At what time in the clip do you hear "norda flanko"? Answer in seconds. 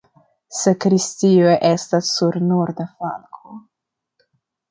2.51-3.57